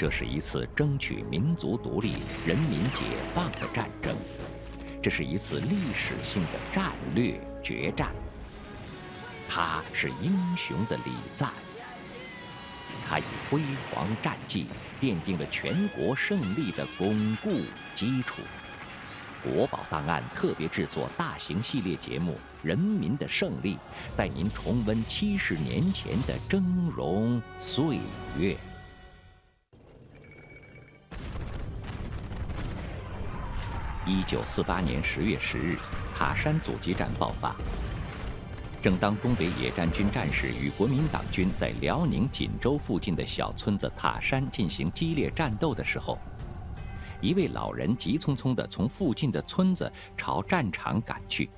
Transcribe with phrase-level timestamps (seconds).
[0.00, 2.14] 这是一次争取民族独立、
[2.46, 3.04] 人民解
[3.34, 4.16] 放的战争，
[5.02, 8.10] 这是一次历史性的战略决战。
[9.46, 11.50] 他是英雄的礼赞，
[13.06, 13.60] 他以辉
[13.92, 14.68] 煌战绩
[14.98, 17.60] 奠定了全国胜利的巩固
[17.94, 18.40] 基础。
[19.44, 22.32] 国宝档案特别制作大型系列节目
[22.62, 23.74] 《人民的胜利》，
[24.16, 27.98] 带您重温七十年前的峥嵘岁
[28.38, 28.56] 月。
[34.10, 35.78] 一九四八年十月十日，
[36.12, 37.54] 塔山阻击战爆发。
[38.82, 46.18] 正当东北野战军战士与国民党军在辽宁锦州附近的小村子塔山进行激烈战斗的时候，
[47.20, 51.48] 一位老人急匆匆地从附近的村子朝战场赶去。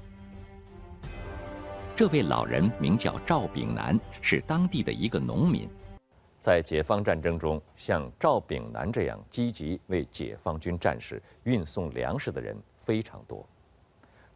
[1.97, 5.67] 这位老人名叫赵炳南，是当地的一个农民。
[6.43, 13.49] 在解放战争中，像赵炳南这样积极为解放军战士运送粮食的人非常多，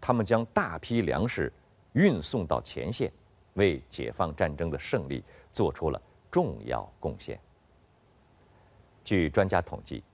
[0.01, 1.53] 他们将大批粮食
[1.95, 3.13] 运送到前线，
[3.55, 5.21] 为解放战争的胜利
[5.53, 6.01] 做出了
[6.31, 7.37] 重要贡献。
[9.03, 10.05] 据专家统计，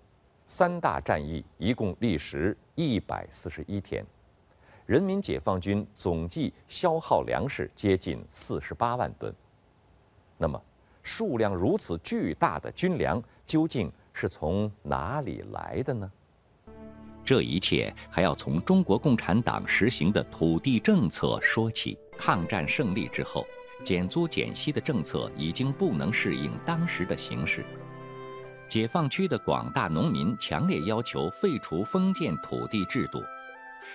[0.47, 4.03] 三大战役一共历时一百四十一天，
[4.87, 9.31] 人民解放军总计消耗粮食接近四十八万吨。
[10.39, 10.59] 那么，
[11.03, 16.11] 数量如此巨大的军粮究竟是从哪里来的呢？
[17.25, 21.99] 这一切还要从中国共产党实行的土地政策说起。
[22.19, 23.45] 抗战胜利之后，
[23.85, 27.65] 减租减息的政策已经不能适应当时的形势。
[28.69, 33.21] 解放区的广大农民强烈要求废除封建土地制度，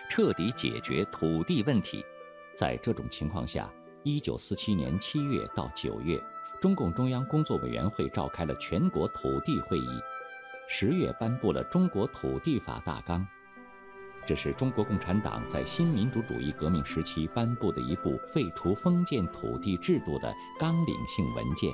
[0.09, 2.03] 彻底解决土地问题。
[2.55, 3.69] 在这种情况下，
[4.03, 6.21] 一九四七年七月到九月。
[6.59, 10.01] 中共中央工作委员会召开了全国土地会议，
[10.67, 13.21] 十月颁布了《中国土地法大纲》，
[14.25, 21.71] 这是中国共产党在新民主主义革命时期颁布的一部废除封建土地制度的纲领性文件。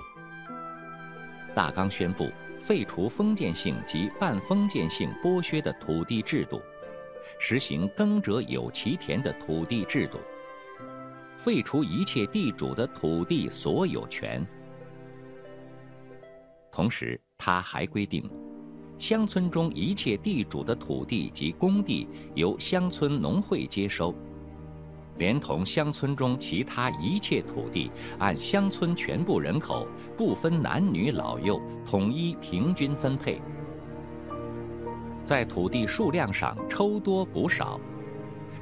[1.55, 2.29] 大纲宣布
[2.59, 6.61] 废除封建性及半封建性剥削的土地制度，
[7.39, 10.19] 实行“耕者有其田”的土地制度，
[11.38, 14.45] 废除一切地主的土地所有权。
[16.73, 18.28] 同时，他还规定，
[18.97, 24.11] 乡村中一切地主的土地及公地由乡村农会接收，
[25.19, 33.39] 连同乡村中其他一切土地，按乡村全部人口，不分男女老幼，统一平均分配。
[35.23, 37.79] 在土地数量上抽多补少，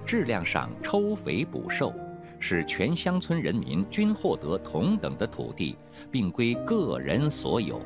[0.05, 1.93] 质量上抽肥补瘦。
[2.41, 5.77] 使全乡村人民均获得同等的土地，
[6.09, 7.79] 并归个人所有。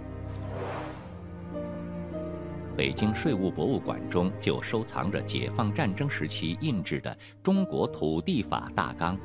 [2.75, 7.11] 北京税务博物馆中就收藏着解放战争时期印制的
[7.43, 9.15] 《中国土地法大纲》。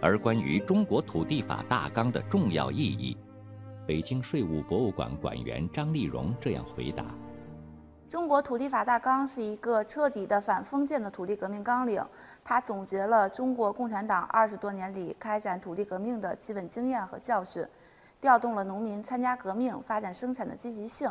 [0.00, 3.16] 而关于《中国土地法大纲》的重要意义，
[3.86, 7.04] 北京税务博物馆馆员张丽荣这样回答。
[8.10, 12.04] 中国土地法大纲是一个彻底的反封建的土地革命纲领，
[12.42, 17.64] 它总结了中国共产党二十多年里开展土地革命的基本经验和教训，
[18.20, 21.08] 调动了农民参加革命、发展生产的积极性，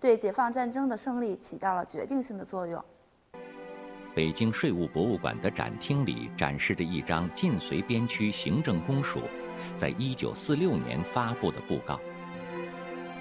[0.00, 2.82] 对解放战争的胜利起到了决定性的作用。
[4.14, 9.20] 北京税务博物馆的展厅里展示着一张晋绥边区行政公署
[9.76, 12.00] 在一九四六年发布的布告。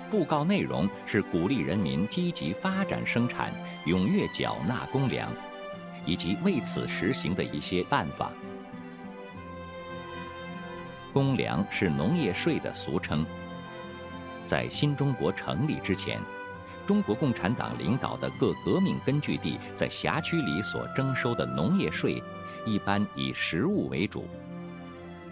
[0.09, 3.51] 布告内容是鼓励人民积极发展生产、
[3.85, 5.29] 踊跃缴纳公粮，
[6.05, 8.31] 以及为此实行的一些办法。
[11.13, 13.25] 公粮是农业税的俗称。
[14.45, 16.21] 在新中国成立之前，
[16.85, 22.23] 中国共产党领导的各革命根据地在辖区里所征收的农业税，
[22.65, 24.25] 一般以实物为主，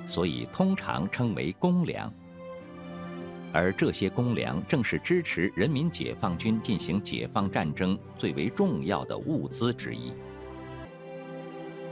[0.05, 2.11] 所以通常称为公粮。
[3.55, 10.11] 而这些公粮正是支持人民解放军进行解放战争最为重要的物资之一。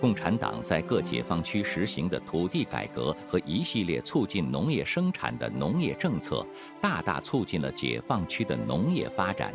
[0.02, 6.46] 共产党在各解放区实行的土地改革和一系列促进农业生产的农业政策，
[6.82, 9.54] 大大促进了解放区的农业发展。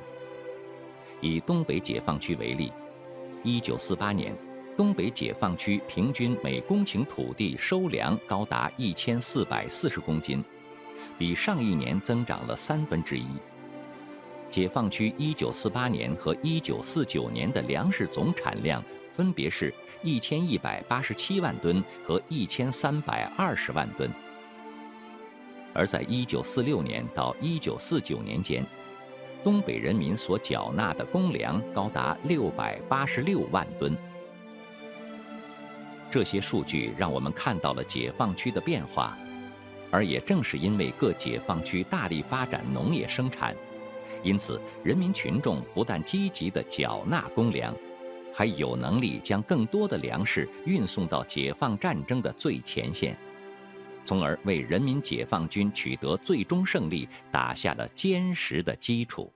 [1.20, 2.72] 以东北解放区为例
[3.44, 4.34] ，1948年，
[4.75, 10.43] 东北解放区平均每公顷土地收粮高达1440公斤。
[11.18, 13.26] 比上一年增长了三分之一。
[14.48, 19.74] 解放区1948年和1949年的粮食总产量分别是
[20.04, 24.10] 1187万吨和1320万吨，
[25.74, 28.64] 而在1946年到1949年间，
[29.44, 33.94] 东北人民所缴纳的公粮高达六百八十六万吨。
[36.10, 39.18] 这些数据让我们看到了解放区的变化，
[39.90, 43.56] 而也正是因为各解放区大力发展农业生产，
[44.23, 47.75] 因此人民群众不但积极地缴纳公粮，
[48.35, 53.17] 还有能力将更多的粮食运送到解放战争的最前线，
[54.05, 59.32] 从而为人民解放军取得最终胜利打下了坚实的基础。